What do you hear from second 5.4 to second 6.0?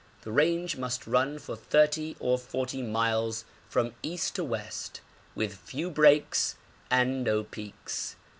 few